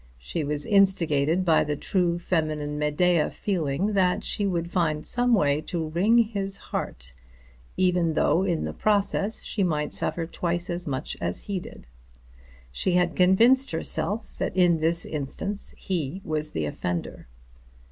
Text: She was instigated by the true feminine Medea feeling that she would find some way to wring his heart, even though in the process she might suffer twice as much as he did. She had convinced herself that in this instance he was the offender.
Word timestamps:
She 0.17 0.43
was 0.43 0.65
instigated 0.65 1.45
by 1.45 1.63
the 1.63 1.75
true 1.75 2.17
feminine 2.17 2.79
Medea 2.79 3.29
feeling 3.29 3.93
that 3.93 4.23
she 4.23 4.47
would 4.47 4.71
find 4.71 5.05
some 5.05 5.35
way 5.35 5.61
to 5.67 5.89
wring 5.89 6.17
his 6.17 6.57
heart, 6.57 7.13
even 7.77 8.13
though 8.13 8.41
in 8.41 8.63
the 8.63 8.73
process 8.73 9.43
she 9.43 9.61
might 9.61 9.93
suffer 9.93 10.25
twice 10.25 10.71
as 10.71 10.87
much 10.87 11.15
as 11.21 11.41
he 11.41 11.59
did. 11.59 11.85
She 12.71 12.93
had 12.93 13.15
convinced 13.15 13.69
herself 13.69 14.35
that 14.39 14.57
in 14.57 14.79
this 14.79 15.05
instance 15.05 15.75
he 15.77 16.19
was 16.23 16.49
the 16.49 16.65
offender. 16.65 17.27